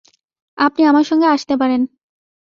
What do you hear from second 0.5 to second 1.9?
আপনি আমার সঙ্গে আসতে পারেন।